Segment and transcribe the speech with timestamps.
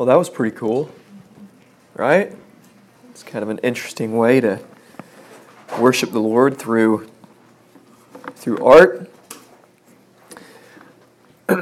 [0.00, 0.90] Well, that was pretty cool,
[1.94, 2.34] right?
[3.10, 4.58] It's kind of an interesting way to
[5.78, 7.10] worship the Lord through
[8.34, 9.10] through art.
[11.48, 11.56] Go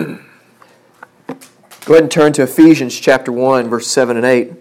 [1.89, 4.53] ahead and turn to Ephesians chapter 1 verse 7 and 8.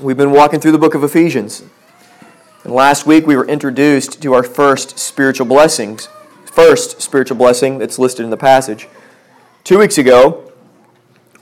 [0.00, 1.64] We've been walking through the book of Ephesians.
[2.64, 6.08] And last week we were introduced to our first spiritual blessings.
[6.46, 8.88] First spiritual blessing that's listed in the passage.
[9.64, 10.49] 2 weeks ago,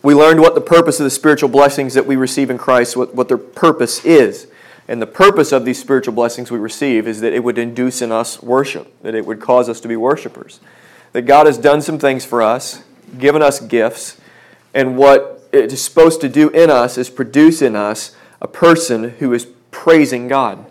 [0.03, 3.15] we learned what the purpose of the spiritual blessings that we receive in Christ, what,
[3.15, 4.47] what their purpose is.
[4.87, 8.11] And the purpose of these spiritual blessings we receive is that it would induce in
[8.11, 10.61] us worship, that it would cause us to be worshipers.
[11.13, 12.83] That God has done some things for us,
[13.19, 14.21] given us gifts,
[14.73, 19.11] and what it is supposed to do in us is produce in us a person
[19.19, 20.65] who is praising God.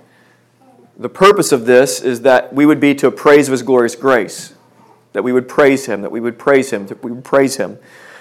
[0.97, 4.53] The purpose of this is that we would be to praise of His glorious grace,
[5.13, 7.77] that we would praise Him, that we would praise Him, that we would praise Him.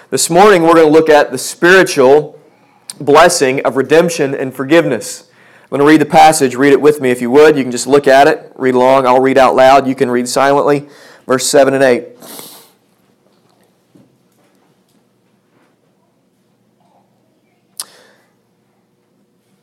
[0.09, 2.39] This morning, we're going to look at the spiritual
[2.97, 5.29] blessing of redemption and forgiveness.
[5.63, 6.55] I'm going to read the passage.
[6.55, 7.57] Read it with me if you would.
[7.57, 9.05] You can just look at it, read along.
[9.05, 9.85] I'll read out loud.
[9.85, 10.87] You can read silently.
[11.25, 12.07] Verse 7 and 8.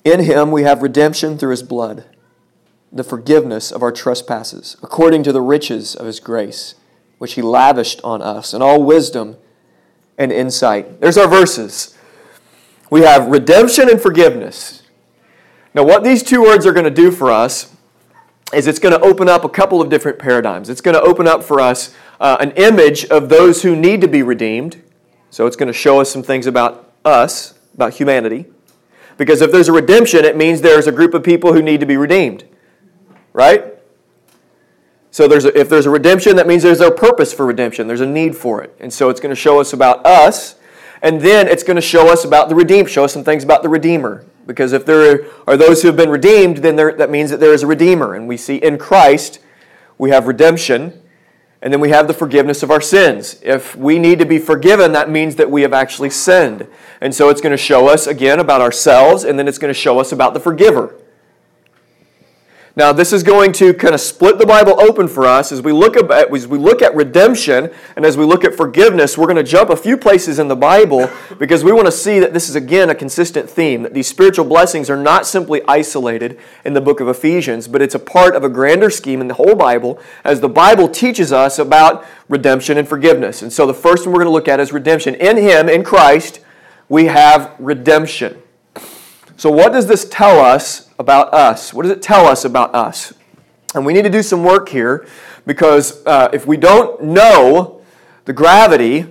[0.05, 2.05] In him we have redemption through his blood,
[2.93, 6.75] the forgiveness of our trespasses, according to the riches of his grace,
[7.17, 9.39] which he lavished on us in all wisdom
[10.19, 11.01] and insight.
[11.01, 11.97] There's our verses.
[12.91, 14.83] We have redemption and forgiveness.
[15.75, 17.75] Now, what these two words are going to do for us
[18.53, 20.71] is it's going to open up a couple of different paradigms.
[20.71, 24.09] It's going to open up for us uh, an image of those who need to
[24.09, 24.83] be redeemed.
[25.31, 28.47] So it's going to show us some things about us, about humanity.
[29.17, 31.87] Because if there's a redemption, it means there's a group of people who need to
[31.87, 32.45] be redeemed.
[33.33, 33.74] Right?
[35.15, 37.87] So there's a, if there's a redemption, that means there's a purpose for redemption.
[37.87, 38.75] There's a need for it.
[38.81, 40.57] And so it's going to show us about us,
[41.03, 43.63] and then it's going to show us about the redeemed, show us some things about
[43.63, 44.25] the Redeemer.
[44.45, 47.55] Because if there are those who have been redeemed, then there, that means that there
[47.55, 48.13] is a Redeemer.
[48.15, 49.39] And we see in Christ,
[49.99, 51.01] we have redemption,
[51.63, 53.39] and then we have the forgiveness of our sins.
[53.41, 56.67] If we need to be forgiven, that means that we have actually sinned.
[57.01, 59.79] And so it's going to show us again about ourselves, and then it's going to
[59.79, 60.97] show us about the forgiver.
[62.77, 65.71] Now, this is going to kind of split the Bible open for us as we
[65.71, 69.17] look at as we look at redemption and as we look at forgiveness.
[69.17, 71.09] We're going to jump a few places in the Bible
[71.39, 73.85] because we want to see that this is again a consistent theme.
[73.85, 77.95] That these spiritual blessings are not simply isolated in the book of Ephesians, but it's
[77.95, 81.61] a part of a grander scheme in the whole Bible as the Bible teaches us
[81.61, 83.41] about redemption and forgiveness.
[83.41, 85.15] And so, the first one we're going to look at is redemption.
[85.15, 86.41] In Him, in Christ,
[86.89, 88.43] we have redemption.
[89.37, 91.73] So, what does this tell us about us?
[91.73, 93.13] What does it tell us about us?
[93.75, 95.07] And we need to do some work here
[95.47, 97.83] because uh, if we don't know
[98.25, 99.07] the gravity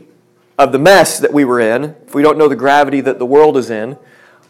[0.57, 3.25] of the mess that we were in, if we don't know the gravity that the
[3.25, 3.97] world is in,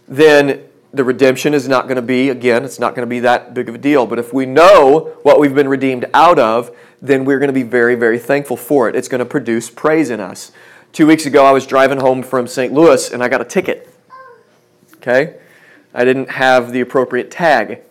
[0.08, 0.64] then
[0.94, 3.68] the redemption is not going to be, again, it's not going to be that big
[3.68, 4.06] of a deal.
[4.06, 7.64] But if we know what we've been redeemed out of, then we're going to be
[7.64, 8.96] very, very thankful for it.
[8.96, 10.52] It's going to produce praise in us.
[10.92, 12.72] Two weeks ago, I was driving home from St.
[12.72, 13.90] Louis and I got a ticket.
[14.98, 15.40] Okay?
[15.94, 17.82] I didn't have the appropriate tag.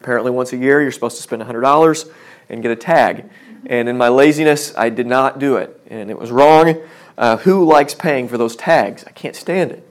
[0.00, 2.10] Apparently, once a year, you're supposed to spend $100
[2.48, 3.28] and get a tag.
[3.66, 5.80] And in my laziness, I did not do it.
[5.88, 6.80] And it was wrong.
[7.18, 9.04] Uh, who likes paying for those tags?
[9.06, 9.86] I can't stand it.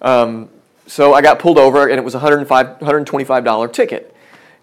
[0.00, 0.48] Um,
[0.86, 4.14] so I got pulled over, and it was a $105, $125 ticket.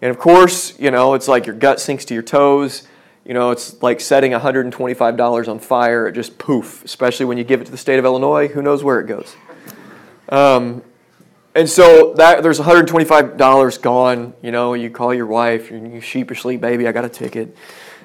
[0.02, 2.88] And of course, you know, it's like your gut sinks to your toes.
[3.26, 6.08] You know, it's like setting $125 on fire.
[6.08, 8.48] It just poof, especially when you give it to the state of Illinois.
[8.48, 9.36] Who knows where it goes?
[10.30, 10.84] Um,
[11.56, 14.34] and so that there's $125 gone.
[14.42, 17.56] You know, you call your wife, you sheepishly, baby, I got a ticket.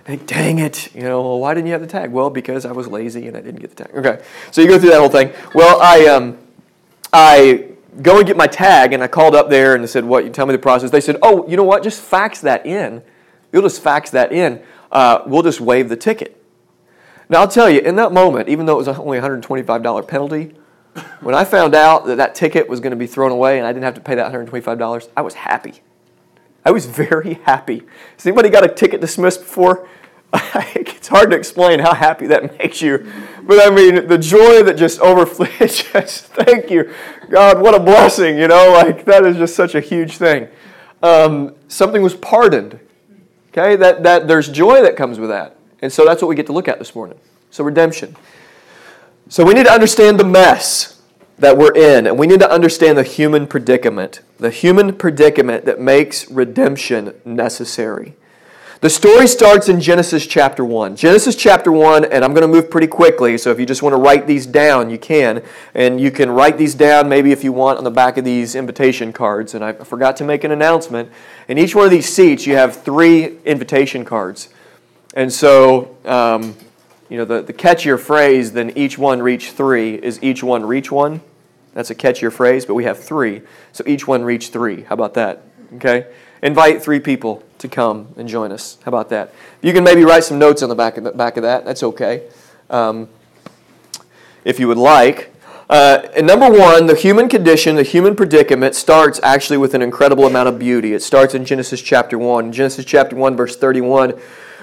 [0.08, 2.10] Like, dang it, you know, why didn't you have the tag?
[2.10, 3.94] Well, because I was lazy and I didn't get the tag.
[3.94, 5.32] Okay, so you go through that whole thing.
[5.54, 6.38] Well, I um,
[7.12, 7.68] I
[8.00, 10.24] go and get my tag, and I called up there and they said, "What?
[10.24, 11.82] You tell me the process." They said, "Oh, you know what?
[11.82, 13.02] Just fax that in.
[13.52, 14.62] You'll just fax that in.
[14.90, 16.42] Uh, we'll just waive the ticket."
[17.28, 20.54] Now I'll tell you, in that moment, even though it was only a $125 penalty,
[21.20, 23.72] when I found out that that ticket was going to be thrown away and I
[23.72, 25.74] didn't have to pay that $125, I was happy.
[26.64, 27.82] I was very happy.
[28.16, 29.88] Has anybody got a ticket dismissed before?
[30.74, 33.10] it's hard to explain how happy that makes you.
[33.42, 36.92] But I mean, the joy that just overflows, just thank you.
[37.28, 38.72] God, what a blessing, you know?
[38.72, 40.48] Like, that is just such a huge thing.
[41.02, 42.78] Um, something was pardoned.
[43.48, 43.74] Okay?
[43.74, 45.56] That, that there's joy that comes with that.
[45.82, 47.18] And so that's what we get to look at this morning.
[47.50, 48.14] So, redemption.
[49.30, 51.00] So we need to understand the mess
[51.38, 55.78] that we're in, and we need to understand the human predicament, the human predicament that
[55.80, 58.16] makes redemption necessary.
[58.80, 60.96] The story starts in Genesis chapter 1.
[60.96, 63.92] Genesis chapter 1, and I'm going to move pretty quickly, so if you just want
[63.92, 65.44] to write these down, you can.
[65.76, 68.56] And you can write these down maybe if you want on the back of these
[68.56, 69.54] invitation cards.
[69.54, 71.08] And I forgot to make an announcement.
[71.46, 74.48] In each one of these seats, you have three invitation cards.
[75.14, 76.56] And so, um,
[77.10, 80.90] you know, the, the catchier phrase than each one reach three is each one reach
[80.92, 81.20] one.
[81.74, 83.42] That's a catchier phrase, but we have three.
[83.72, 84.82] So each one reach three.
[84.82, 85.42] How about that?
[85.74, 86.06] Okay?
[86.42, 88.78] Invite three people to come and join us.
[88.84, 89.34] How about that?
[89.60, 91.64] You can maybe write some notes on the back of, the, back of that.
[91.64, 92.28] That's okay.
[92.70, 93.08] Um,
[94.44, 95.34] if you would like.
[95.68, 100.26] Uh, and number one, the human condition, the human predicament starts actually with an incredible
[100.26, 100.94] amount of beauty.
[100.94, 102.52] It starts in Genesis chapter 1.
[102.52, 104.18] Genesis chapter 1, verse 31.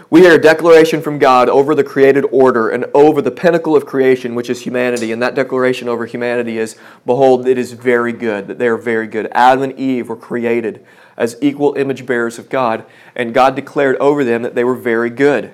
[0.09, 3.85] We hear a declaration from God over the created order and over the pinnacle of
[3.85, 5.11] creation, which is humanity.
[5.11, 9.07] And that declaration over humanity is Behold, it is very good, that they are very
[9.07, 9.27] good.
[9.33, 10.85] Adam and Eve were created
[11.17, 15.09] as equal image bearers of God, and God declared over them that they were very
[15.09, 15.51] good.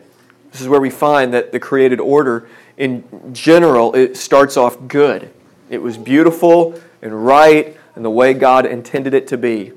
[0.52, 2.48] This is where we find that the created order,
[2.78, 5.34] in general, it starts off good.
[5.72, 9.72] It was beautiful and right and the way God intended it to be.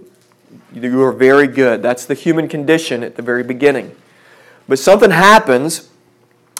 [0.75, 1.83] You are very good.
[1.83, 3.97] That's the human condition at the very beginning.
[4.69, 5.91] But something happens,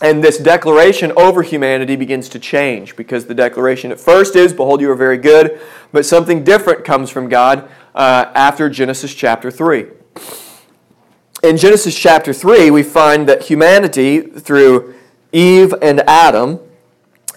[0.01, 4.81] and this declaration over humanity begins to change because the declaration at first is, Behold,
[4.81, 5.61] you are very good,
[5.93, 9.87] but something different comes from God uh, after Genesis chapter 3.
[11.43, 14.95] In Genesis chapter 3, we find that humanity, through
[15.33, 16.61] Eve and Adam,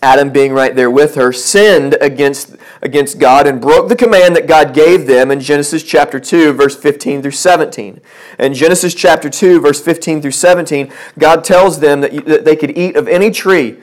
[0.01, 4.47] Adam being right there with her, sinned against, against God and broke the command that
[4.47, 8.01] God gave them in Genesis chapter 2, verse 15 through 17.
[8.39, 12.55] In Genesis chapter 2, verse 15 through 17, God tells them that, you, that they
[12.55, 13.77] could eat of any tree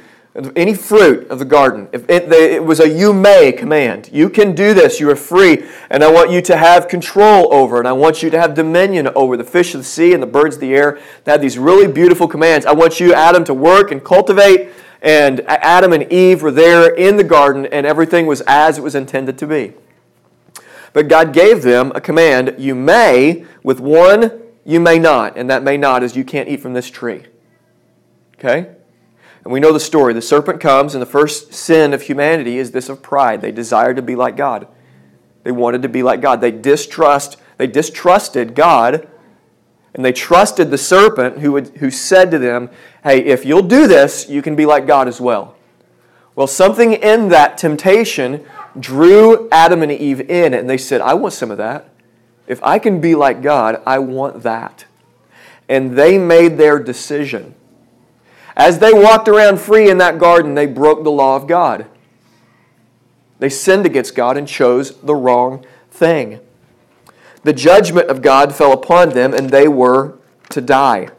[0.55, 1.89] any fruit of the garden.
[1.93, 4.11] If it, it, was a you may command.
[4.13, 5.01] You can do this.
[5.01, 5.65] You are free.
[5.89, 7.87] And I want you to have control over it.
[7.87, 10.57] I want you to have dominion over the fish of the sea and the birds
[10.57, 11.01] of the air.
[11.25, 12.67] To have these really beautiful commands.
[12.67, 14.71] I want you, Adam, to work and cultivate.
[15.03, 18.95] And Adam and Eve were there in the garden, and everything was as it was
[18.95, 19.75] intended to be.
[20.93, 25.37] But God gave them a command you may, with one, you may not.
[25.37, 27.25] And that may not is you can't eat from this tree.
[28.39, 28.71] Okay?
[29.45, 30.13] And we know the story.
[30.13, 33.43] The serpent comes, and the first sin of humanity is this of pride.
[33.43, 34.67] They desire to be like God.
[35.45, 36.41] They wanted to be like God.
[36.41, 39.07] They distrust, they distrusted God,
[39.97, 42.69] and they trusted the serpent who, would, who said to them,
[43.03, 45.57] Hey, if you'll do this, you can be like God as well.
[46.35, 48.45] Well, something in that temptation
[48.79, 51.89] drew Adam and Eve in, and they said, I want some of that.
[52.47, 54.85] If I can be like God, I want that.
[55.67, 57.55] And they made their decision.
[58.55, 61.87] As they walked around free in that garden, they broke the law of God.
[63.39, 66.41] They sinned against God and chose the wrong thing.
[67.47, 71.11] The judgment of God fell upon them, and they were to die.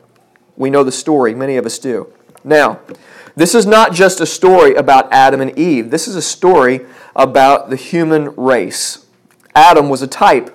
[0.57, 2.11] We know the story, many of us do.
[2.43, 2.81] Now,
[3.37, 6.85] this is not just a story about Adam and Eve, this is a story
[7.15, 9.05] about the human race.
[9.55, 10.53] Adam was a type.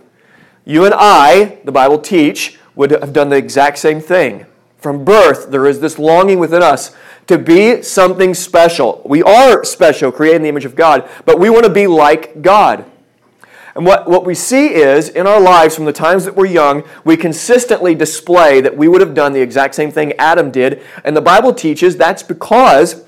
[0.67, 4.45] You and I, the Bible teach, would have done the exact same thing.
[4.77, 6.95] From birth, there is this longing within us
[7.29, 9.01] to be something special.
[9.07, 12.43] We are special, created in the image of God, but we want to be like
[12.43, 12.92] God.
[13.75, 16.85] And what, what we see is in our lives from the times that we're young,
[17.05, 20.83] we consistently display that we would have done the exact same thing Adam did.
[21.05, 23.05] And the Bible teaches that's because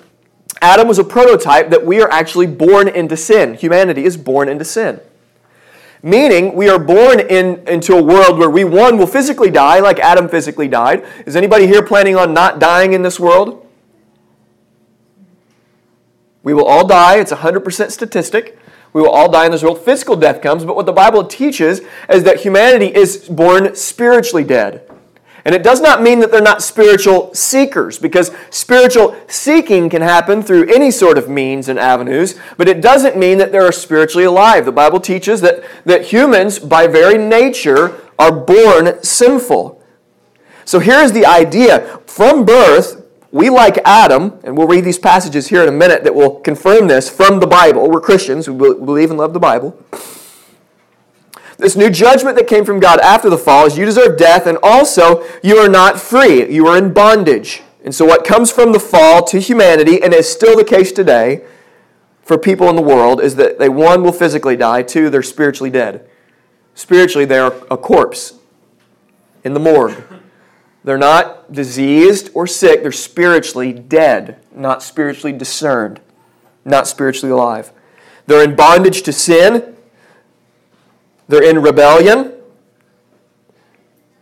[0.62, 3.54] Adam was a prototype that we are actually born into sin.
[3.54, 5.00] Humanity is born into sin.
[6.02, 9.98] Meaning, we are born in, into a world where we, one, will physically die, like
[9.98, 11.04] Adam physically died.
[11.24, 13.66] Is anybody here planning on not dying in this world?
[16.42, 17.16] We will all die.
[17.16, 18.58] It's a 100% statistic.
[18.94, 19.80] We will all die in this world.
[19.80, 24.90] Physical death comes, but what the Bible teaches is that humanity is born spiritually dead.
[25.44, 30.42] And it does not mean that they're not spiritual seekers, because spiritual seeking can happen
[30.42, 34.64] through any sort of means and avenues, but it doesn't mean that they're spiritually alive.
[34.64, 39.82] The Bible teaches that, that humans, by very nature, are born sinful.
[40.64, 43.03] So here's the idea from birth,
[43.34, 46.86] we, like Adam, and we'll read these passages here in a minute that will confirm
[46.86, 47.90] this from the Bible.
[47.90, 49.76] We're Christians, we believe and love the Bible.
[51.58, 54.56] This new judgment that came from God after the fall is you deserve death, and
[54.62, 56.48] also you are not free.
[56.48, 57.64] You are in bondage.
[57.82, 61.44] And so, what comes from the fall to humanity, and is still the case today
[62.22, 65.70] for people in the world, is that they, one, will physically die, two, they're spiritually
[65.70, 66.08] dead.
[66.76, 68.34] Spiritually, they are a corpse
[69.42, 70.13] in the morgue.
[70.84, 76.00] They're not diseased or sick, they're spiritually dead, not spiritually discerned,
[76.64, 77.72] not spiritually alive.
[78.26, 79.76] They're in bondage to sin,
[81.26, 82.32] they're in rebellion.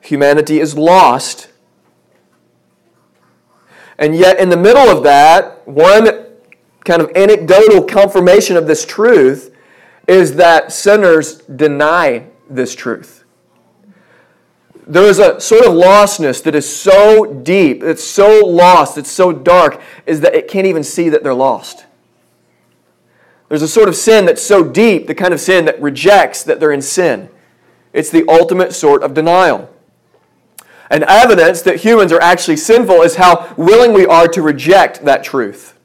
[0.00, 1.49] Humanity is lost
[3.99, 6.26] And yet, in the middle of that, one
[6.85, 9.54] kind of anecdotal confirmation of this truth
[10.09, 13.22] is that sinners deny this truth.
[14.87, 19.33] There is a sort of lostness that is so deep, it's so lost, it's so
[19.33, 21.87] dark, is that it can't even see that they're lost.
[23.49, 26.59] There's a sort of sin that's so deep, the kind of sin that rejects that
[26.59, 27.29] they're in sin.
[27.93, 29.69] It's the ultimate sort of denial.
[30.91, 35.23] And evidence that humans are actually sinful is how willing we are to reject that
[35.23, 35.79] truth,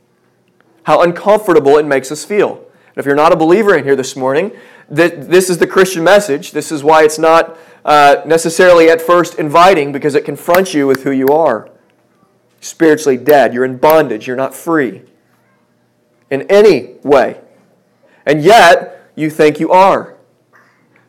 [0.83, 2.65] how uncomfortable it makes us feel.
[2.95, 4.51] if you're not a believer in here this morning,
[4.89, 6.51] this is the Christian message.
[6.51, 11.03] This is why it's not uh, necessarily at first inviting because it confronts you with
[11.03, 11.71] who you are.
[12.59, 13.53] Spiritually dead.
[13.53, 14.27] You're in bondage.
[14.27, 15.03] You're not free
[16.29, 17.39] in any way.
[18.25, 20.17] And yet, you think you are.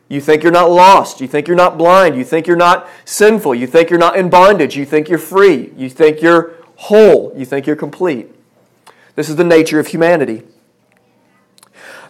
[0.07, 1.21] You think you're not lost.
[1.21, 2.15] You think you're not blind.
[2.15, 3.53] You think you're not sinful.
[3.53, 4.75] You think you're not in bondage.
[4.75, 5.71] You think you're free.
[5.75, 7.33] You think you're whole.
[7.35, 8.33] You think you're complete.
[9.15, 10.43] This is the nature of humanity.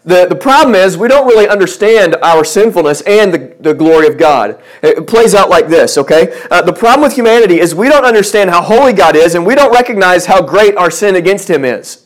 [0.06, 4.18] The, the problem is, we don't really understand our sinfulness and the, the glory of
[4.18, 4.62] God.
[4.82, 6.41] It plays out like this, okay?
[6.50, 9.56] Uh, the problem with humanity is we don't understand how holy God is, and we
[9.56, 12.06] don't recognize how great our sin against Him is.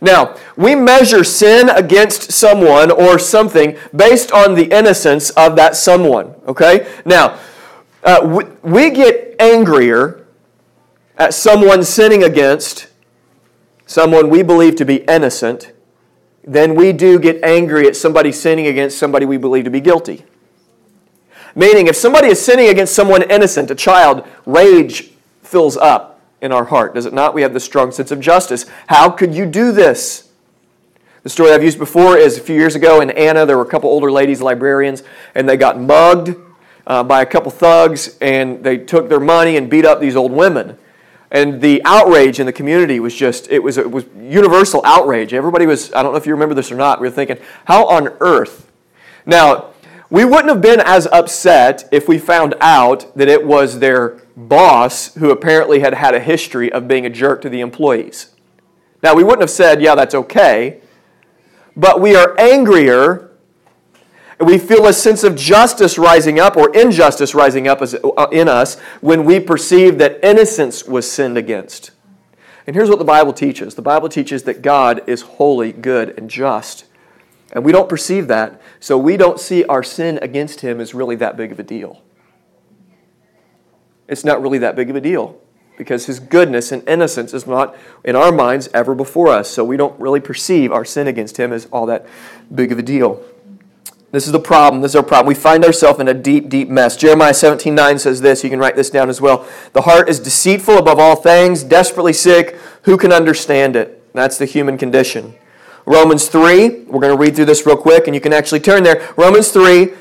[0.00, 6.34] Now, we measure sin against someone or something based on the innocence of that someone,
[6.46, 6.86] okay?
[7.04, 7.38] Now,
[8.04, 8.20] uh,
[8.62, 10.26] we, we get angrier
[11.16, 12.88] at someone sinning against
[13.86, 15.72] someone we believe to be innocent
[16.44, 20.24] than we do get angry at somebody sinning against somebody we believe to be guilty.
[21.54, 25.10] Meaning, if somebody is sinning against someone innocent, a child, rage
[25.42, 27.34] fills up in our heart, does it not?
[27.34, 28.66] We have the strong sense of justice.
[28.86, 30.30] How could you do this?
[31.24, 33.68] The story I've used before is a few years ago in Anna, there were a
[33.68, 35.02] couple older ladies, librarians,
[35.34, 36.36] and they got mugged
[36.86, 40.32] uh, by a couple thugs, and they took their money and beat up these old
[40.32, 40.78] women.
[41.30, 45.34] And the outrage in the community was just, it was, it was universal outrage.
[45.34, 47.86] Everybody was, I don't know if you remember this or not, we were thinking, how
[47.86, 48.70] on earth?
[49.26, 49.70] Now,
[50.10, 55.14] we wouldn't have been as upset if we found out that it was their boss
[55.16, 58.30] who apparently had had a history of being a jerk to the employees.
[59.02, 60.80] Now, we wouldn't have said, yeah, that's okay,
[61.76, 63.27] but we are angrier
[64.40, 68.78] we feel a sense of justice rising up or injustice rising up uh, in us
[69.00, 71.90] when we perceive that innocence was sinned against.
[72.66, 76.30] And here's what the Bible teaches the Bible teaches that God is holy, good, and
[76.30, 76.84] just.
[77.52, 81.16] And we don't perceive that, so we don't see our sin against Him as really
[81.16, 82.02] that big of a deal.
[84.06, 85.40] It's not really that big of a deal
[85.78, 89.48] because His goodness and innocence is not, in our minds, ever before us.
[89.50, 92.06] So we don't really perceive our sin against Him as all that
[92.54, 93.24] big of a deal.
[94.10, 94.80] This is the problem.
[94.80, 95.26] This is our problem.
[95.26, 96.96] We find ourselves in a deep, deep mess.
[96.96, 98.42] Jeremiah 17 9 says this.
[98.42, 99.46] You can write this down as well.
[99.74, 102.58] The heart is deceitful above all things, desperately sick.
[102.82, 104.02] Who can understand it?
[104.14, 105.34] That's the human condition.
[105.84, 108.82] Romans 3, we're going to read through this real quick, and you can actually turn
[108.82, 109.10] there.
[109.16, 109.92] Romans 3,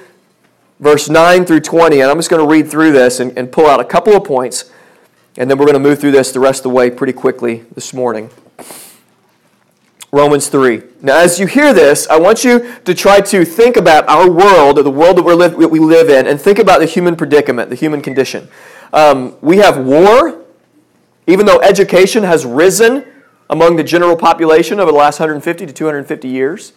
[0.80, 2.02] verse 9 through 20.
[2.02, 4.24] And I'm just going to read through this and, and pull out a couple of
[4.24, 4.72] points,
[5.38, 7.66] and then we're going to move through this the rest of the way pretty quickly
[7.74, 8.30] this morning.
[10.12, 10.82] Romans 3.
[11.02, 14.78] Now, as you hear this, I want you to try to think about our world,
[14.78, 17.76] the world that, we live, we live in, and think about the human predicament, the
[17.76, 18.48] human condition.
[18.94, 20.46] Um, we have war,
[21.28, 23.06] even though education has risen
[23.50, 26.74] among the general population over the last 150 to 250 years.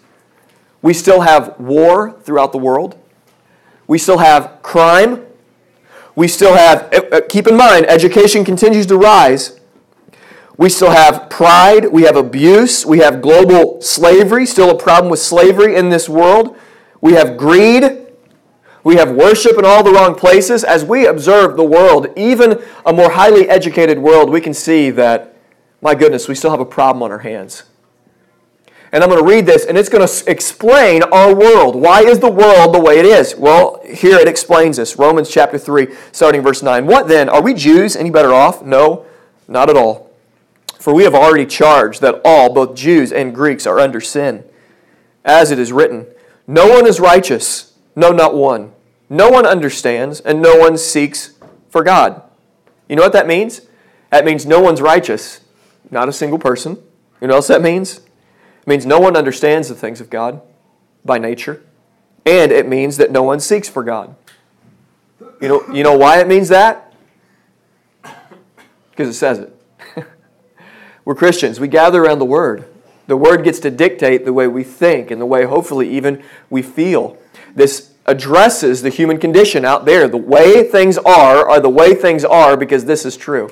[0.83, 2.99] We still have war throughout the world.
[3.87, 5.25] We still have crime.
[6.17, 9.60] We still have, uh, uh, keep in mind, education continues to rise.
[10.61, 15.19] We still have pride, we have abuse, we have global slavery, still a problem with
[15.19, 16.55] slavery in this world.
[17.01, 18.09] We have greed,
[18.85, 20.63] we have worship in all the wrong places.
[20.63, 25.35] As we observe the world, even a more highly educated world, we can see that,
[25.81, 27.63] my goodness, we still have a problem on our hands.
[28.93, 31.75] And I'm going to read this, and it's going to explain our world.
[31.75, 33.35] Why is the world the way it is?
[33.35, 34.99] Well, here it explains this.
[34.99, 36.87] Romans chapter 3, starting verse 9.
[36.87, 37.31] What then?
[37.31, 38.63] Are we Jews any better off?
[38.63, 39.07] No,
[39.49, 40.10] not at all.
[40.81, 44.45] For we have already charged that all, both Jews and Greeks, are under sin.
[45.27, 46.07] As it is written,
[46.47, 48.73] No one is righteous, no, not one.
[49.11, 51.35] No one understands, and no one seeks
[51.69, 52.23] for God.
[52.89, 53.61] You know what that means?
[54.09, 55.43] That means no one's righteous,
[55.91, 56.77] not a single person.
[57.21, 57.99] You know what else that means?
[57.99, 60.41] It means no one understands the things of God
[61.05, 61.63] by nature,
[62.25, 64.17] and it means that no one seeks for God.
[65.43, 66.95] You know, you know why it means that?
[68.91, 69.60] Because it says it.
[71.05, 71.61] We're Christians.
[71.61, 72.67] We gather around the Word.
[73.07, 76.63] The Word gets to dictate the way we think and the way, hopefully, even we
[76.63, 77.17] feel.
[77.55, 80.09] This addresses the human condition out there.
[80.09, 83.51] The way things are are the way things are because this is true.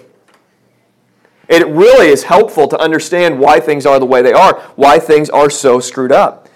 [1.49, 5.31] It really is helpful to understand why things are the way they are, why things
[5.31, 6.49] are so screwed up.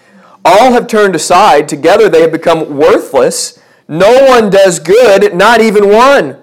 [0.45, 1.67] All have turned aside.
[1.67, 3.59] Together they have become worthless.
[3.87, 6.42] No one does good, not even one.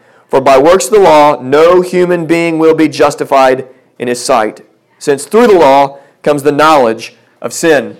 [0.31, 3.67] For by works of the law, no human being will be justified
[3.99, 4.65] in his sight,
[4.97, 7.97] since through the law comes the knowledge of sin.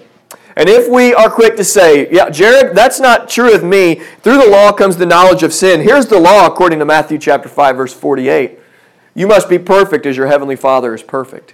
[0.55, 4.37] And if we are quick to say, yeah, Jared, that's not true of me, through
[4.37, 5.81] the law comes the knowledge of sin.
[5.81, 8.57] Here's the law according to Matthew chapter 5 verse 48.
[9.13, 11.53] You must be perfect as your heavenly Father is perfect.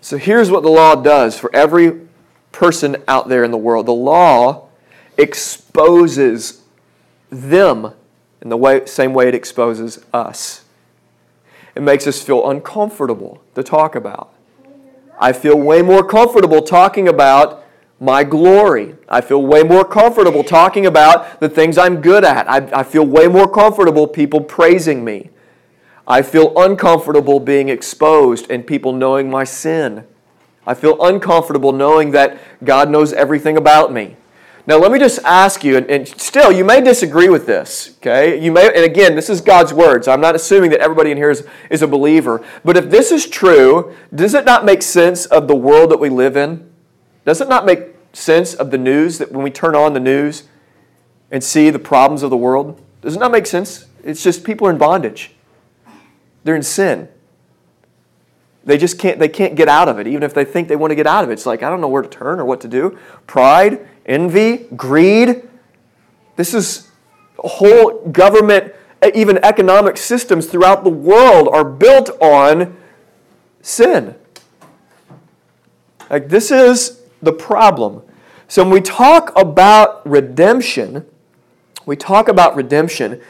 [0.00, 2.06] So here's what the law does for every
[2.52, 3.86] person out there in the world.
[3.86, 4.68] The law
[5.18, 6.62] exposes
[7.28, 7.94] them
[8.42, 10.64] in the way, same way it exposes us.
[11.74, 14.34] It makes us feel uncomfortable to talk about.
[15.18, 17.64] I feel way more comfortable talking about
[18.00, 18.96] my glory.
[19.08, 22.50] I feel way more comfortable talking about the things I'm good at.
[22.50, 25.30] I, I feel way more comfortable people praising me.
[26.06, 30.04] I feel uncomfortable being exposed and people knowing my sin.
[30.66, 34.16] I feel uncomfortable knowing that God knows everything about me.
[34.64, 38.40] Now, let me just ask you, and, and, still, you may disagree with this, okay?
[38.40, 41.16] You may, and again, this is God's word, so I'm not assuming that everybody in
[41.16, 42.44] here is, is a believer.
[42.64, 46.08] But if this is true, does it not make sense of the world that we
[46.10, 46.70] live in?
[47.24, 50.44] Does it not make sense of the news that when we turn on the news
[51.32, 52.80] and see the problems of the world?
[53.00, 53.86] Does it not make sense?
[54.04, 55.32] It's just people are in bondage.
[56.44, 57.08] They're in sin.
[58.64, 60.92] They just can't they can't get out of it, even if they think they want
[60.92, 61.32] to get out of it.
[61.32, 62.96] It's like I don't know where to turn or what to do.
[63.26, 65.48] Pride, envy, greed.
[66.36, 66.88] This is
[67.38, 68.72] whole government,
[69.14, 72.76] even economic systems throughout the world are built on
[73.60, 74.14] sin.
[76.10, 78.02] Like this is the problem.
[78.48, 81.06] So when we talk about redemption,
[81.86, 83.20] we talk about redemption,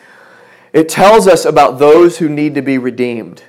[0.73, 3.45] it tells us about those who need to be redeemed.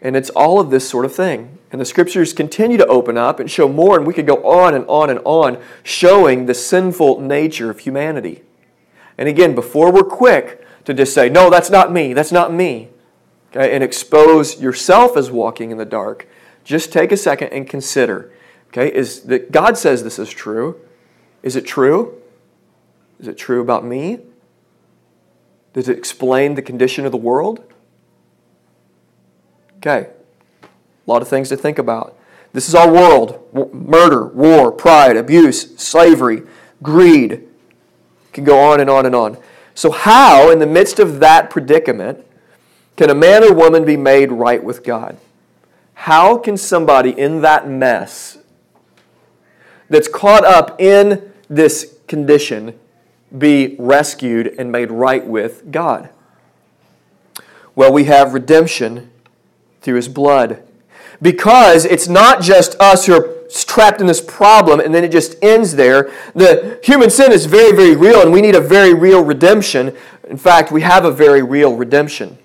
[0.00, 1.58] And it's all of this sort of thing.
[1.72, 4.74] And the scriptures continue to open up and show more, and we could go on
[4.74, 8.42] and on and on, showing the sinful nature of humanity.
[9.16, 12.88] And again, before we're quick to just say, no, that's not me, that's not me,
[13.50, 16.26] okay, and expose yourself as walking in the dark,
[16.64, 18.32] just take a second and consider,
[18.68, 20.80] okay, is that God says this is true.
[21.42, 22.20] Is it true?
[23.18, 24.20] Is it true about me?
[25.72, 27.64] Does it explain the condition of the world?
[29.76, 30.10] Okay,
[31.10, 32.16] lot of things to think about.
[32.52, 33.36] This is our world
[33.72, 36.42] murder, war, pride, abuse, slavery,
[36.82, 37.46] greed.
[38.32, 39.38] Can go on and on and on.
[39.74, 42.24] So, how, in the midst of that predicament,
[42.96, 45.16] can a man or woman be made right with God?
[45.94, 48.38] How can somebody in that mess
[49.88, 52.78] that's caught up in this condition
[53.36, 56.10] be rescued and made right with God?
[57.74, 59.10] Well, we have redemption
[59.80, 60.62] through his blood
[61.22, 65.36] because it's not just us who are trapped in this problem and then it just
[65.42, 66.10] ends there.
[66.34, 69.96] The human sin is very, very real and we need a very real redemption.
[70.28, 72.38] In fact, we have a very real redemption.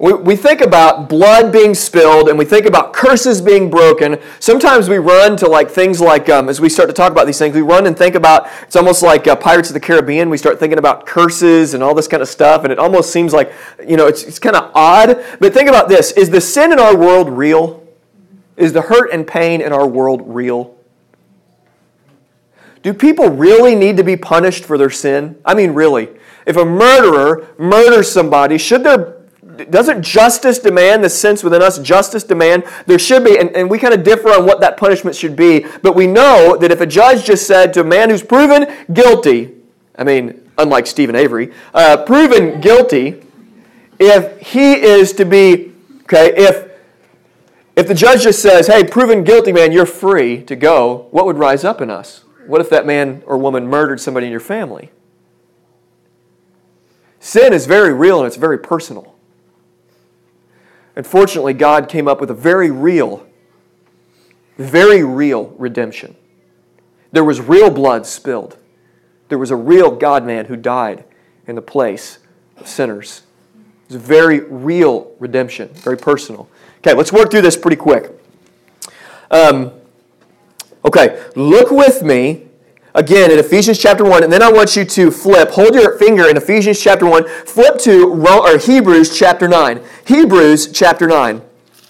[0.00, 4.20] We, we think about blood being spilled and we think about curses being broken.
[4.38, 7.38] Sometimes we run to like things like, um, as we start to talk about these
[7.38, 10.30] things, we run and think about, it's almost like uh, Pirates of the Caribbean.
[10.30, 13.32] We start thinking about curses and all this kind of stuff, and it almost seems
[13.32, 13.52] like,
[13.88, 15.24] you know, it's, it's kind of odd.
[15.40, 17.84] But think about this is the sin in our world real?
[18.56, 20.76] Is the hurt and pain in our world real?
[22.82, 25.40] Do people really need to be punished for their sin?
[25.44, 26.08] I mean, really.
[26.46, 29.17] If a murderer murders somebody, should there
[29.70, 31.78] doesn't justice demand the sense within us?
[31.78, 32.64] Justice demand?
[32.86, 35.66] There should be and, and we kind of differ on what that punishment should be
[35.82, 39.54] but we know that if a judge just said to a man who's proven guilty
[39.96, 43.22] i mean unlike Steven Avery uh, proven guilty
[43.98, 46.68] if he is to be okay if
[47.76, 51.36] if the judge just says hey proven guilty man you're free to go what would
[51.36, 52.24] rise up in us?
[52.46, 54.90] What if that man or woman murdered somebody in your family?
[57.20, 59.17] Sin is very real and it's very personal
[60.98, 63.24] Unfortunately, God came up with a very real,
[64.56, 66.16] very real redemption.
[67.12, 68.56] There was real blood spilled.
[69.28, 71.04] There was a real God man who died
[71.46, 72.18] in the place
[72.56, 73.22] of sinners.
[73.86, 76.48] It's a very real redemption, very personal.
[76.78, 78.10] Okay, let's work through this pretty quick.
[79.30, 79.70] Um,
[80.84, 82.47] okay, look with me
[82.98, 86.28] again in Ephesians chapter 1, and then I want you to flip, hold your finger
[86.28, 89.80] in Ephesians chapter 1, flip to or Hebrews chapter 9.
[90.04, 91.40] Hebrews chapter 9.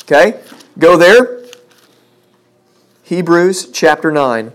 [0.02, 0.40] Okay,
[0.78, 1.44] go there.
[3.02, 4.52] Hebrews chapter 9.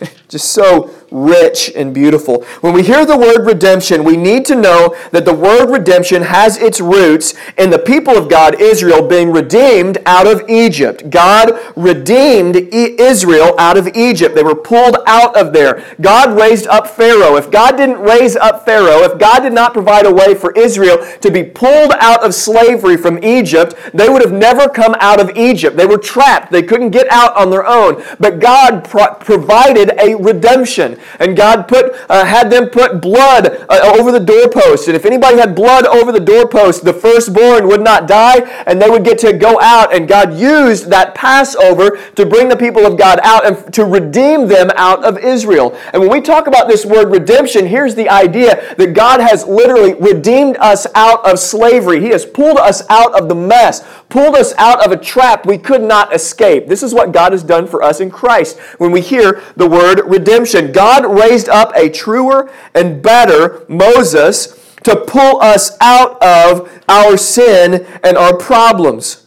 [0.28, 2.42] Just so rich and beautiful.
[2.60, 6.58] When we hear the word redemption, we need to know that the word redemption has
[6.58, 11.08] its roots in the people of God, Israel, being redeemed out of Egypt.
[11.10, 14.34] God redeemed Israel out of Egypt.
[14.34, 15.84] They were pulled out of there.
[16.00, 17.36] God raised up Pharaoh.
[17.36, 20.98] If God didn't raise up Pharaoh, if God did not provide a way for Israel
[21.20, 25.36] to be pulled out of slavery from Egypt, they would have never come out of
[25.36, 25.76] Egypt.
[25.76, 26.50] They were trapped.
[26.50, 28.02] They couldn't get out on their own.
[28.18, 33.94] But God pro- provided a redemption and God put uh, had them put blood uh,
[33.98, 34.88] over the doorpost.
[34.88, 38.90] And if anybody had blood over the doorpost, the firstborn would not die, and they
[38.90, 39.94] would get to go out.
[39.94, 44.48] And God used that Passover to bring the people of God out and to redeem
[44.48, 45.76] them out of Israel.
[45.92, 49.94] And when we talk about this word redemption, here's the idea that God has literally
[49.94, 52.00] redeemed us out of slavery.
[52.00, 55.58] He has pulled us out of the mess, pulled us out of a trap we
[55.58, 56.68] could not escape.
[56.68, 60.00] This is what God has done for us in Christ when we hear the word
[60.06, 60.72] redemption.
[60.72, 67.16] God God raised up a truer and better Moses to pull us out of our
[67.16, 69.24] sin and our problems.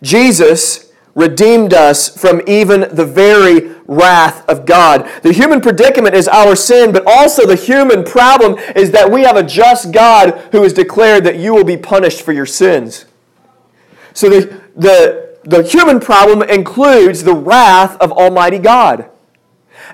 [0.00, 5.10] Jesus redeemed us from even the very wrath of God.
[5.24, 9.36] The human predicament is our sin, but also the human problem is that we have
[9.36, 13.06] a just God who has declared that you will be punished for your sins.
[14.14, 19.08] So the, the, the human problem includes the wrath of Almighty God.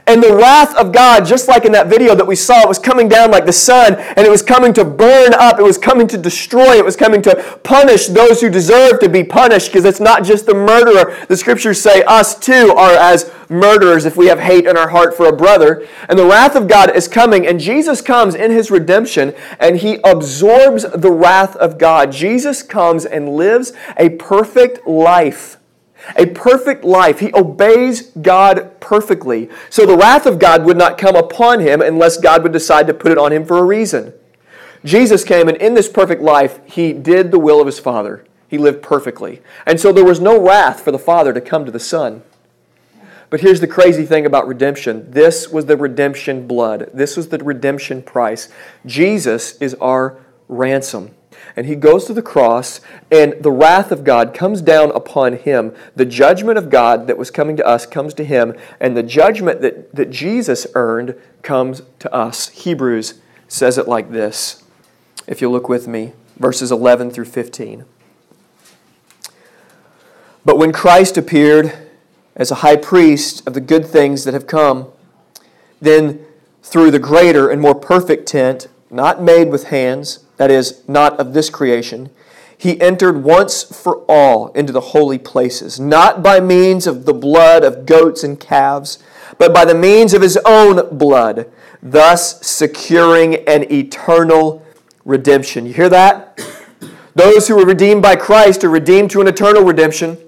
[0.09, 2.79] And the wrath of God, just like in that video that we saw, it was
[2.79, 6.07] coming down like the sun, and it was coming to burn up, it was coming
[6.09, 10.01] to destroy, it was coming to punish those who deserve to be punished, because it's
[10.01, 11.15] not just the murderer.
[11.29, 15.15] The scriptures say us too are as murderers if we have hate in our heart
[15.15, 15.87] for a brother.
[16.09, 19.99] And the wrath of God is coming, and Jesus comes in his redemption, and he
[20.05, 22.13] absorbs the wrath of God.
[22.13, 25.58] Jesus comes and lives a perfect life
[26.17, 27.21] a perfect life.
[27.21, 29.49] He obeys God perfectly.
[29.71, 32.95] So the wrath of God would not come upon him unless God would decide to
[32.95, 34.13] put it on him for a reason.
[34.85, 38.25] Jesus came, and in this perfect life, he did the will of his Father.
[38.49, 39.43] He lived perfectly.
[39.67, 42.23] And so there was no wrath for the Father to come to the Son.
[43.31, 47.39] But here's the crazy thing about redemption this was the redemption blood, this was the
[47.39, 48.49] redemption price.
[48.87, 50.19] Jesus is our
[50.49, 51.15] ransom
[51.59, 55.75] and he goes to the cross, and the wrath of God comes down upon him.
[55.97, 59.61] The judgment of God that was coming to us comes to him, and the judgment
[59.63, 62.51] that, that Jesus earned comes to us.
[62.51, 63.15] Hebrews
[63.49, 64.63] says it like this,
[65.27, 67.85] if you look with me, verses 11 through 15.
[70.45, 71.77] But when Christ appeared
[72.37, 74.87] as a high priest of the good things that have come,
[75.81, 76.25] then
[76.63, 81.35] through the greater and more perfect tent, not made with hands, that is, not of
[81.35, 82.11] this creation,
[82.57, 87.63] he entered once for all into the holy places, not by means of the blood
[87.63, 88.99] of goats and calves,
[89.39, 94.65] but by the means of his own blood, thus securing an eternal
[95.05, 95.67] redemption.
[95.67, 96.41] You hear that?
[97.15, 100.19] Those who are redeemed by Christ are redeemed to an eternal redemption.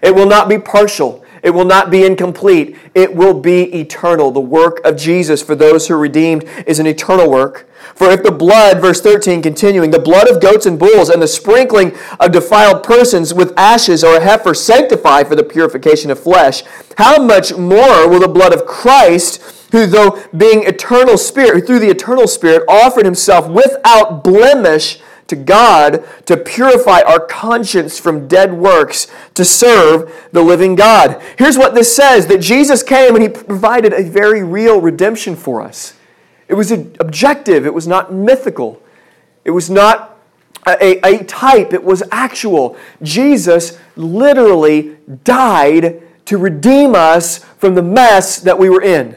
[0.00, 1.24] It will not be partial.
[1.42, 2.76] It will not be incomplete.
[2.94, 4.30] It will be eternal.
[4.30, 7.68] The work of Jesus for those who are redeemed is an eternal work.
[7.94, 11.28] For if the blood, verse 13, continuing, the blood of goats and bulls and the
[11.28, 16.62] sprinkling of defiled persons with ashes or a heifer sanctify for the purification of flesh,
[16.98, 21.78] how much more will the blood of Christ, who though being eternal spirit, who through
[21.78, 28.52] the eternal spirit offered himself without blemish to God to purify our conscience from dead
[28.52, 31.22] works to serve the living God.
[31.38, 35.62] Here's what this says that Jesus came and he provided a very real redemption for
[35.62, 35.94] us.
[36.48, 38.82] It was objective, it was not mythical,
[39.44, 40.18] it was not
[40.66, 42.76] a, a, type, it was actual.
[43.02, 49.16] Jesus literally died to redeem us from the mess that we were in.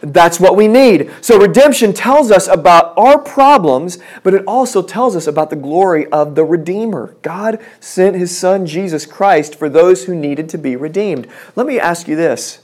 [0.00, 1.10] That's what we need.
[1.20, 6.06] So, redemption tells us about our problems, but it also tells us about the glory
[6.08, 7.16] of the Redeemer.
[7.22, 11.26] God sent His Son, Jesus Christ, for those who needed to be redeemed.
[11.54, 12.60] Let me ask you this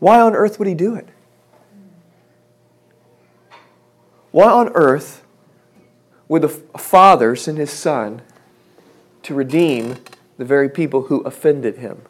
[0.00, 1.08] why on earth would He do it?
[4.30, 5.24] Why on earth
[6.28, 8.22] would the Father send his Son
[9.22, 9.96] to redeem
[10.36, 12.02] the very people who offended him?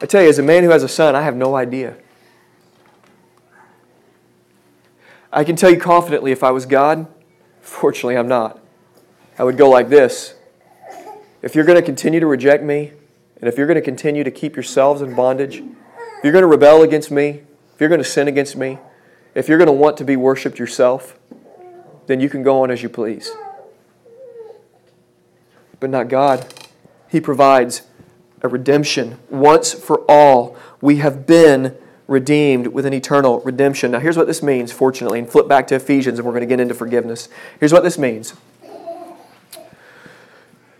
[0.00, 1.96] I tell you, as a man who has a son, I have no idea.
[5.32, 7.06] I can tell you confidently if I was God,
[7.60, 8.60] fortunately I'm not.
[9.38, 10.34] I would go like this
[11.42, 12.92] If you're going to continue to reject me,
[13.40, 16.48] and if you're going to continue to keep yourselves in bondage, if you're going to
[16.48, 17.42] rebel against me,
[17.74, 18.78] if you're going to sin against me,
[19.36, 21.18] if you're going to want to be worshiped yourself,
[22.06, 23.30] then you can go on as you please.
[25.78, 26.46] But not God.
[27.06, 27.82] He provides
[28.40, 30.56] a redemption once for all.
[30.80, 31.76] We have been
[32.08, 33.90] redeemed with an eternal redemption.
[33.90, 36.46] Now, here's what this means, fortunately, and flip back to Ephesians, and we're going to
[36.46, 37.28] get into forgiveness.
[37.60, 38.32] Here's what this means.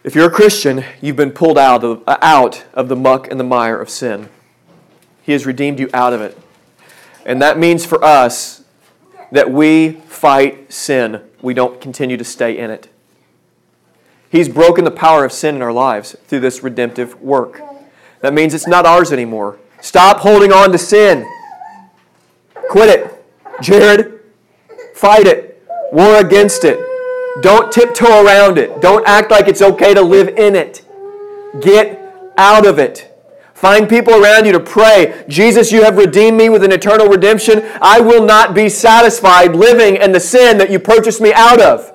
[0.03, 3.45] If you're a Christian, you've been pulled out of, out of the muck and the
[3.45, 4.31] mire of sin.
[5.21, 6.39] He has redeemed you out of it.
[7.27, 8.63] And that means for us
[9.33, 11.23] that we fight sin.
[11.43, 12.89] We don't continue to stay in it.
[14.31, 17.61] He's broken the power of sin in our lives through this redemptive work.
[18.21, 19.59] That means it's not ours anymore.
[19.81, 21.29] Stop holding on to sin.
[22.71, 23.25] Quit it.
[23.61, 24.21] Jared,
[24.95, 25.65] fight it.
[25.93, 26.79] War against it.
[27.43, 28.81] Don't tiptoe around it.
[28.81, 30.85] Don't act like it's okay to live in it.
[31.61, 33.16] Get out of it.
[33.57, 35.25] Find people around you to pray.
[35.29, 37.63] Jesus, you have redeemed me with an eternal redemption.
[37.81, 41.91] I will not be satisfied living in the sin that you purchased me out of.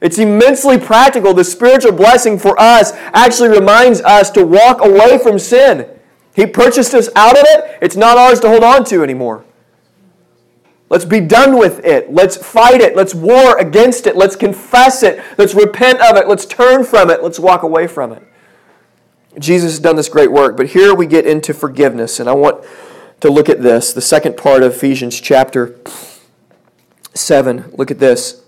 [0.00, 1.34] It's immensely practical.
[1.34, 5.86] The spiritual blessing for us actually reminds us to walk away from sin.
[6.34, 7.76] He purchased us out of it.
[7.82, 9.44] It's not ours to hold on to anymore.
[10.88, 12.14] Let's be done with it.
[12.14, 12.96] Let's fight it.
[12.96, 14.16] Let's war against it.
[14.16, 15.22] Let's confess it.
[15.36, 16.26] Let's repent of it.
[16.26, 17.22] Let's turn from it.
[17.22, 18.26] Let's walk away from it.
[19.40, 22.64] Jesus has done this great work, but here we get into forgiveness, and I want
[23.20, 25.76] to look at this, the second part of Ephesians chapter
[27.14, 27.72] 7.
[27.72, 28.42] Look at this.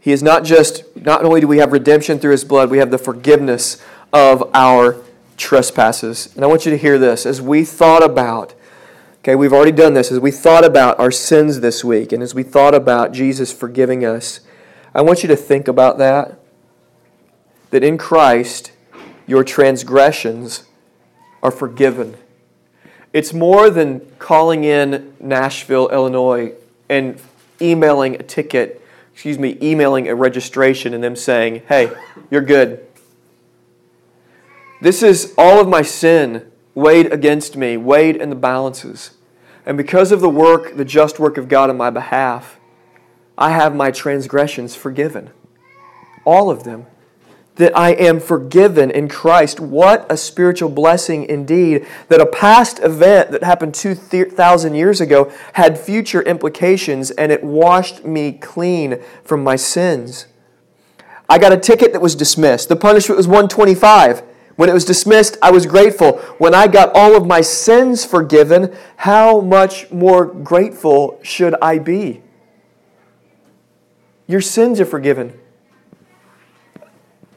[0.00, 2.90] He is not just, not only do we have redemption through his blood, we have
[2.90, 4.96] the forgiveness of our
[5.36, 6.34] trespasses.
[6.34, 7.26] And I want you to hear this.
[7.26, 8.54] As we thought about,
[9.18, 12.34] okay, we've already done this, as we thought about our sins this week, and as
[12.34, 14.40] we thought about Jesus forgiving us,
[14.94, 16.38] I want you to think about that.
[17.70, 18.72] That in Christ,
[19.30, 20.64] your transgressions
[21.40, 22.16] are forgiven.
[23.12, 26.52] It's more than calling in Nashville, Illinois,
[26.88, 27.18] and
[27.60, 28.80] emailing a ticket
[29.12, 31.92] excuse me, emailing a registration and them saying, hey,
[32.30, 32.86] you're good.
[34.80, 39.10] This is all of my sin weighed against me, weighed in the balances.
[39.66, 42.58] And because of the work, the just work of God on my behalf,
[43.36, 45.28] I have my transgressions forgiven.
[46.24, 46.86] All of them
[47.60, 49.60] that I am forgiven in Christ.
[49.60, 55.78] What a spiritual blessing indeed that a past event that happened 2,000 years ago had
[55.78, 60.26] future implications and it washed me clean from my sins.
[61.28, 62.70] I got a ticket that was dismissed.
[62.70, 64.22] The punishment was 125.
[64.56, 66.16] When it was dismissed, I was grateful.
[66.38, 72.22] When I got all of my sins forgiven, how much more grateful should I be?
[74.26, 75.38] Your sins are forgiven.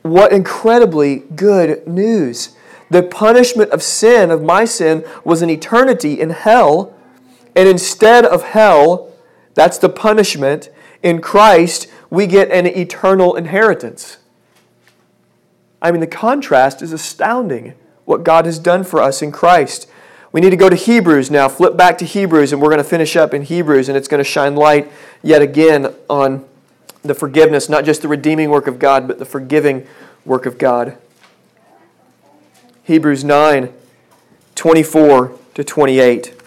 [0.03, 2.55] What incredibly good news.
[2.89, 6.93] The punishment of sin, of my sin, was an eternity in hell.
[7.55, 9.11] And instead of hell,
[9.55, 10.69] that's the punishment,
[11.01, 14.17] in Christ, we get an eternal inheritance.
[15.81, 17.73] I mean, the contrast is astounding
[18.05, 19.87] what God has done for us in Christ.
[20.31, 21.49] We need to go to Hebrews now.
[21.49, 24.23] Flip back to Hebrews, and we're going to finish up in Hebrews, and it's going
[24.23, 26.45] to shine light yet again on
[27.03, 29.85] the forgiveness, not just the redeeming work of God, but the forgiving
[30.25, 30.97] work of God.
[32.83, 33.73] Hebrews 9
[34.55, 36.41] 24 to 28.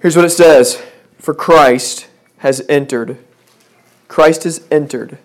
[0.00, 0.82] Here's what it says
[1.18, 3.18] For Christ has entered.
[4.08, 5.18] Christ has entered.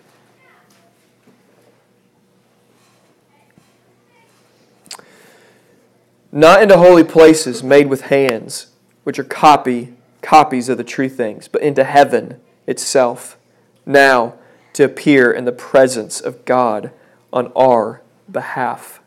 [6.30, 8.68] Not into holy places made with hands,
[9.04, 13.36] which are copy copies of the true things, but into heaven itself,
[13.84, 14.34] now
[14.72, 16.90] to appear in the presence of God
[17.32, 19.00] on our behalf.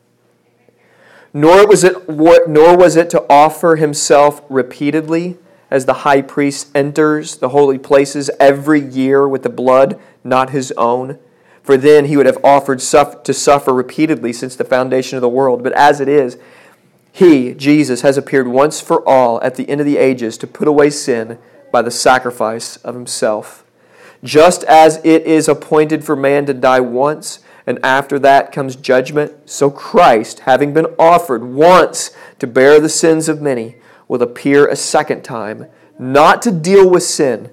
[1.32, 5.36] Nor was it, nor was it to offer himself repeatedly
[5.70, 10.72] as the high priest enters the holy places every year with the blood not his
[10.76, 11.18] own.
[11.62, 15.62] For then he would have offered to suffer repeatedly since the foundation of the world.
[15.62, 16.38] But as it is,
[17.16, 20.68] he, Jesus, has appeared once for all at the end of the ages to put
[20.68, 21.38] away sin
[21.72, 23.64] by the sacrifice of himself.
[24.22, 29.48] Just as it is appointed for man to die once, and after that comes judgment,
[29.48, 33.76] so Christ, having been offered once to bear the sins of many,
[34.08, 37.50] will appear a second time, not to deal with sin,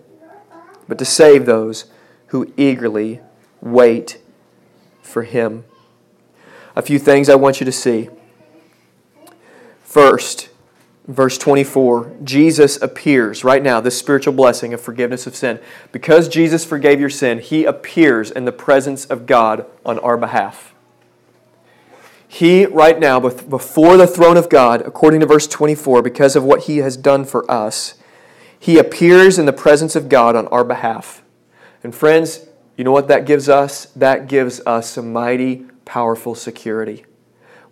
[0.90, 1.86] but to save those
[2.28, 3.22] who eagerly
[3.62, 4.18] wait
[5.02, 5.64] for him.
[6.76, 8.10] A few things I want you to see.
[9.94, 10.50] First,
[11.08, 15.60] verse 24, Jesus appears right now, this spiritual blessing of forgiveness of sin.
[15.92, 20.74] Because Jesus forgave your sin, he appears in the presence of God on our behalf.
[22.28, 26.64] He, right now, before the throne of God, according to verse 24, because of what
[26.64, 27.94] he has done for us,
[28.60, 31.22] he appears in the presence of God on our behalf.
[31.84, 33.86] And friends, you know what that gives us?
[33.96, 37.06] That gives us a mighty, powerful security.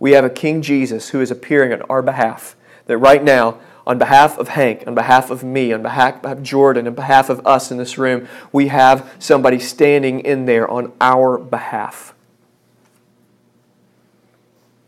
[0.01, 2.55] We have a King Jesus who is appearing on our behalf
[2.87, 6.87] that right now, on behalf of Hank, on behalf of me, on behalf of Jordan,
[6.87, 11.37] on behalf of us in this room, we have somebody standing in there on our
[11.37, 12.15] behalf.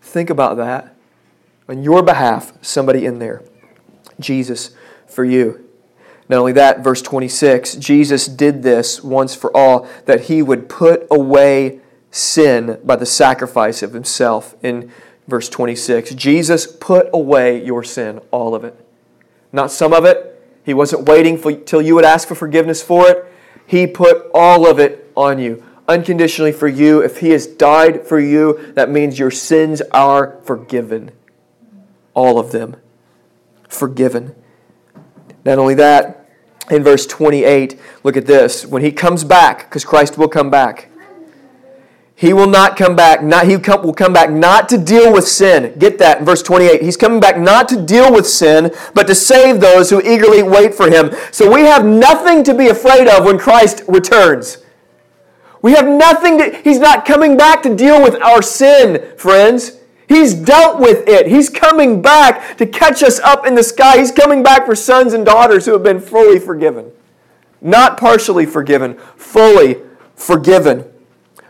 [0.01, 0.95] Think about that.
[1.69, 3.43] On your behalf, somebody in there.
[4.19, 4.71] Jesus
[5.05, 5.69] for you.
[6.27, 11.05] Not only that, verse 26, Jesus did this once for all, that he would put
[11.11, 11.81] away
[12.13, 14.91] sin by the sacrifice of himself in
[15.27, 16.13] verse 26.
[16.13, 18.79] Jesus put away your sin, all of it.
[19.51, 20.29] Not some of it.
[20.63, 23.25] He wasn't waiting for, till you would ask for forgiveness for it.
[23.65, 27.01] He put all of it on you, unconditionally for you.
[27.01, 31.11] If He has died for you, that means your sins are forgiven.
[32.13, 32.75] All of them.
[33.67, 34.35] Forgiven.
[35.43, 36.29] Not only that,
[36.69, 38.67] in verse 28, look at this.
[38.67, 40.89] When He comes back, because Christ will come back,
[42.23, 43.21] he will not come back.
[43.21, 45.77] Not, he will come back not to deal with sin.
[45.77, 46.81] Get that in verse 28.
[46.81, 50.73] He's coming back not to deal with sin, but to save those who eagerly wait
[50.73, 51.11] for him.
[51.33, 54.63] So we have nothing to be afraid of when Christ returns.
[55.61, 59.79] We have nothing to, he's not coming back to deal with our sin, friends.
[60.07, 61.27] He's dealt with it.
[61.27, 63.97] He's coming back to catch us up in the sky.
[63.97, 66.89] He's coming back for sons and daughters who have been fully forgiven.
[67.59, 69.81] Not partially forgiven, fully
[70.15, 70.89] forgiven.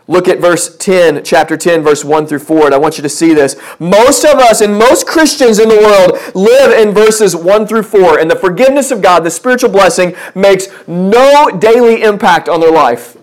[0.06, 3.08] Look at verse 10, chapter 10, verse 1 through 4, and I want you to
[3.08, 3.56] see this.
[3.78, 8.18] Most of us and most Christians in the world live in verses 1 through 4,
[8.18, 13.16] and the forgiveness of God, the spiritual blessing, makes no daily impact on their life.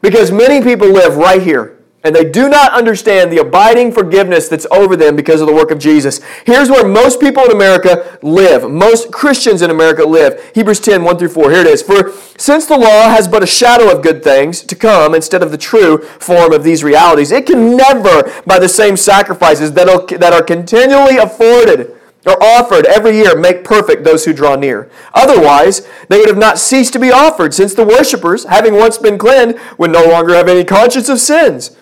[0.00, 1.73] Because many people live right here
[2.04, 5.70] and they do not understand the abiding forgiveness that's over them because of the work
[5.70, 6.20] of Jesus.
[6.44, 8.70] Here's where most people in America live.
[8.70, 10.52] Most Christians in America live.
[10.54, 11.50] Hebrews 10, 1 through 4.
[11.50, 11.80] Here it is.
[11.80, 15.50] For since the law has but a shadow of good things to come instead of
[15.50, 20.42] the true form of these realities, it can never, by the same sacrifices that are,
[20.42, 24.90] continually afforded, or offered every year make perfect those who draw near.
[25.14, 29.16] Otherwise, they would have not ceased to be offered, since the worshippers, having once been
[29.16, 31.76] cleansed, would no longer have any conscience of sins.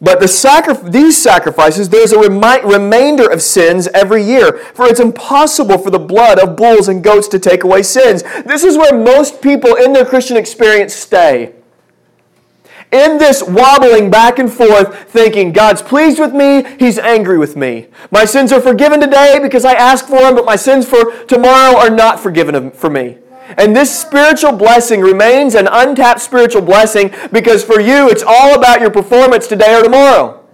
[0.00, 5.00] But the sacri- these sacrifices, there's a remi- remainder of sins every year, for it's
[5.00, 8.22] impossible for the blood of bulls and goats to take away sins.
[8.44, 11.54] This is where most people in their Christian experience stay.
[12.92, 17.88] In this wobbling back and forth, thinking, God's pleased with me, He's angry with me.
[18.10, 21.76] My sins are forgiven today because I asked for them, but my sins for tomorrow
[21.76, 23.18] are not forgiven for me.
[23.58, 28.80] And this spiritual blessing remains an untapped spiritual blessing because for you, it's all about
[28.80, 30.44] your performance today or tomorrow.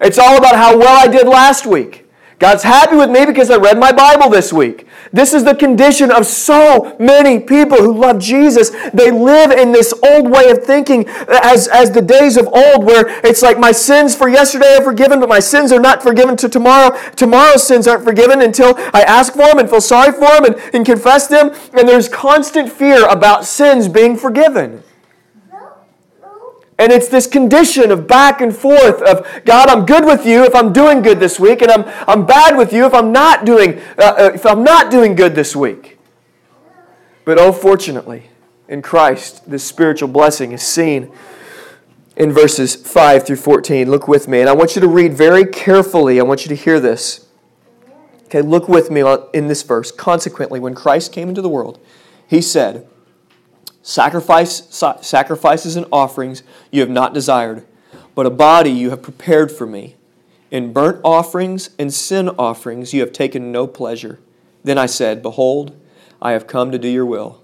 [0.00, 2.05] It's all about how well I did last week.
[2.38, 4.86] God's happy with me because I read my Bible this week.
[5.10, 8.68] This is the condition of so many people who love Jesus.
[8.92, 13.08] They live in this old way of thinking as, as the days of old, where
[13.24, 16.48] it's like my sins for yesterday are forgiven, but my sins are not forgiven to
[16.48, 16.94] tomorrow.
[17.16, 20.56] Tomorrow's sins aren't forgiven until I ask for them and feel sorry for them and,
[20.74, 21.54] and confess them.
[21.72, 24.82] And there's constant fear about sins being forgiven.
[26.78, 30.54] And it's this condition of back and forth of God, I'm good with you if
[30.54, 33.78] I'm doing good this week, and I'm, I'm bad with you if I'm not doing
[33.98, 35.98] uh, uh, if I'm not doing good this week.
[37.24, 38.28] But oh, fortunately,
[38.68, 41.10] in Christ, this spiritual blessing is seen
[42.16, 43.90] in verses 5 through 14.
[43.90, 46.20] Look with me, and I want you to read very carefully.
[46.20, 47.26] I want you to hear this.
[48.26, 49.90] Okay, look with me in this verse.
[49.90, 51.78] Consequently, when Christ came into the world,
[52.26, 52.86] he said,
[53.86, 54.64] Sacrifice,
[55.00, 57.64] sacrifices and offerings you have not desired,
[58.16, 59.94] but a body you have prepared for me.
[60.50, 64.18] In burnt offerings and sin offerings you have taken no pleasure.
[64.64, 65.80] Then I said, Behold,
[66.20, 67.40] I have come to do your will.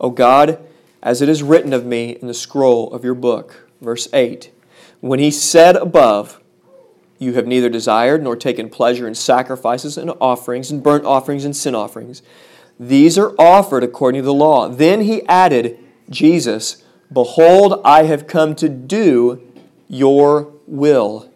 [0.00, 0.58] O God,
[1.02, 3.68] as it is written of me in the scroll of your book.
[3.82, 4.50] Verse 8
[5.02, 6.40] When he said above,
[7.18, 11.54] You have neither desired nor taken pleasure in sacrifices and offerings, and burnt offerings and
[11.54, 12.22] sin offerings
[12.88, 14.68] these are offered according to the law.
[14.68, 15.78] Then he added,
[16.10, 19.40] Jesus, Behold, I have come to do
[19.88, 21.30] your will.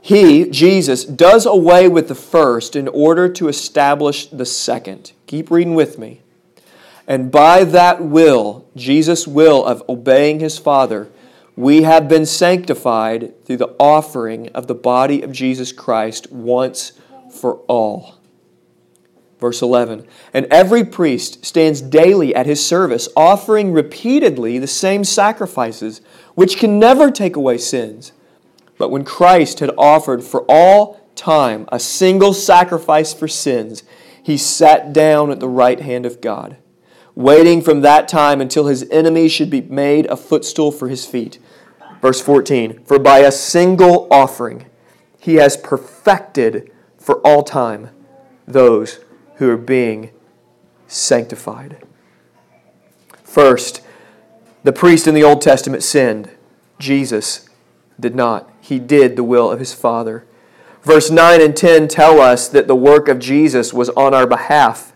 [0.00, 5.12] He, Jesus, does away with the first in order to establish the second.
[5.26, 6.20] Keep reading with me.
[7.06, 11.08] And by that will, Jesus' will of obeying his Father,
[11.56, 16.92] we have been sanctified through the offering of the body of Jesus Christ once
[17.30, 18.21] for all.
[19.42, 26.00] Verse 11 And every priest stands daily at his service, offering repeatedly the same sacrifices,
[26.36, 28.12] which can never take away sins.
[28.78, 33.82] But when Christ had offered for all time a single sacrifice for sins,
[34.22, 36.56] he sat down at the right hand of God,
[37.16, 41.40] waiting from that time until his enemies should be made a footstool for his feet.
[42.00, 44.66] Verse 14 For by a single offering
[45.18, 47.90] he has perfected for all time
[48.46, 49.00] those
[49.42, 50.08] who are being
[50.86, 51.84] sanctified.
[53.24, 53.82] First,
[54.62, 56.30] the priest in the Old Testament sinned.
[56.78, 57.48] Jesus
[57.98, 58.48] did not.
[58.60, 60.24] He did the will of his Father.
[60.82, 64.92] Verse 9 and 10 tell us that the work of Jesus was on our behalf.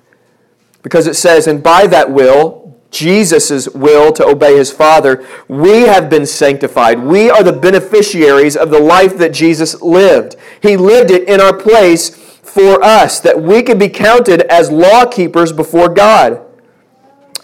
[0.81, 6.09] Because it says, And by that will, Jesus' will to obey his Father, we have
[6.09, 7.01] been sanctified.
[7.01, 10.37] We are the beneficiaries of the life that Jesus lived.
[10.63, 12.26] He lived it in our place
[12.57, 16.41] for us, that we could be counted as law keepers before God.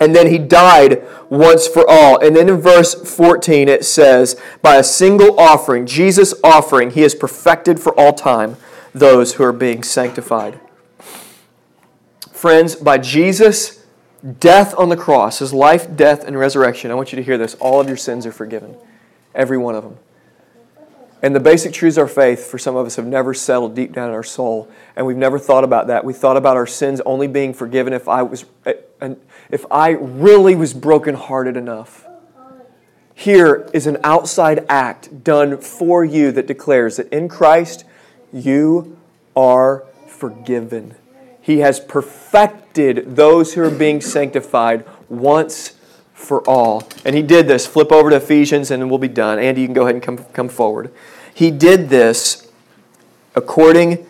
[0.01, 2.19] And then he died once for all.
[2.19, 7.15] And then in verse 14 it says, By a single offering, Jesus' offering, he has
[7.15, 8.57] perfected for all time
[8.95, 10.59] those who are being sanctified.
[12.33, 13.85] Friends, by Jesus'
[14.41, 17.55] death on the cross, his life, death, and resurrection, I want you to hear this
[17.57, 18.77] all of your sins are forgiven.
[19.35, 19.99] Every one of them.
[21.23, 23.93] And the basic truths of our faith, for some of us, have never settled deep
[23.93, 26.05] down in our soul, and we've never thought about that.
[26.05, 30.75] We thought about our sins only being forgiven if I was, if I really was
[30.75, 32.05] brokenhearted enough.
[33.15, 37.85] Here is an outside act done for you that declares that in Christ
[38.33, 38.99] you
[39.37, 40.97] are forgiven.
[41.41, 45.73] He has perfected those who are being sanctified once
[46.23, 46.89] for all.
[47.05, 47.67] And he did this.
[47.67, 49.39] Flip over to Ephesians and we'll be done.
[49.39, 50.93] Andy, you can go ahead and come, come forward.
[51.35, 52.51] He did this
[53.35, 54.07] according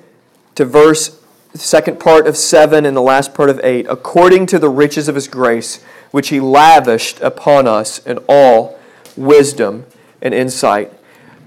[0.54, 1.20] to verse
[1.54, 5.14] second part of 7 and the last part of 8, according to the riches of
[5.14, 8.78] his grace, which he lavished upon us in all
[9.16, 9.84] wisdom
[10.22, 10.92] and insight.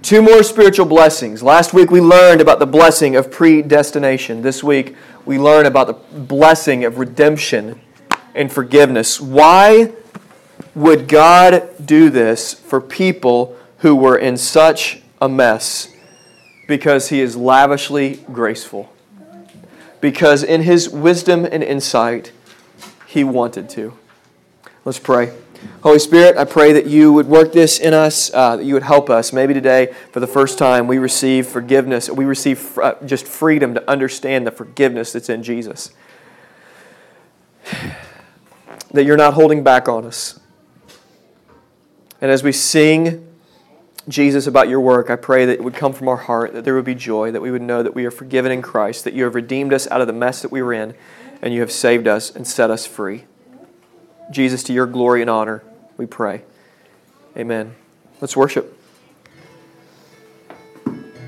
[0.03, 1.41] Two more spiritual blessings.
[1.41, 4.43] Last week we learned about the blessing of predestination.
[4.43, 4.95] This week
[5.25, 7.81] we learn about the blessing of redemption
[8.35, 9.19] and forgiveness.
[9.19, 9.91] Why
[10.75, 15.93] would God do this for people who were in such a mess?
[16.67, 18.91] Because He is lavishly graceful.
[20.01, 22.31] Because in His wisdom and insight,
[23.07, 23.93] He wanted to.
[24.83, 25.33] Let's pray.
[25.81, 28.83] Holy Spirit, I pray that you would work this in us, uh, that you would
[28.83, 29.31] help us.
[29.31, 32.09] Maybe today, for the first time, we receive forgiveness.
[32.09, 35.91] We receive uh, just freedom to understand the forgiveness that's in Jesus.
[38.91, 40.39] That you're not holding back on us.
[42.25, 43.23] And as we sing
[44.09, 46.73] Jesus about your work, I pray that it would come from our heart, that there
[46.73, 49.25] would be joy, that we would know that we are forgiven in Christ, that you
[49.25, 50.95] have redeemed us out of the mess that we were in,
[51.43, 53.25] and you have saved us and set us free.
[54.31, 55.61] Jesus, to your glory and honor,
[55.97, 56.41] we pray.
[57.37, 57.75] Amen.
[58.19, 58.74] Let's worship.